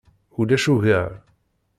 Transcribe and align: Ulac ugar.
Ulac 0.39 0.65
ugar. 0.75 1.11